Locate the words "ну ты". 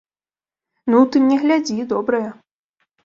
0.93-1.21